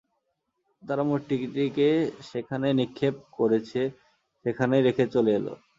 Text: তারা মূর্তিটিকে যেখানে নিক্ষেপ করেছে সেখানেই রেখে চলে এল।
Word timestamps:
তারা 0.83 1.03
মূর্তিটিকে 1.03 1.89
যেখানে 2.29 2.67
নিক্ষেপ 2.79 3.15
করেছে 3.37 3.81
সেখানেই 4.45 4.85
রেখে 4.87 5.05
চলে 5.13 5.31
এল। 5.35 5.47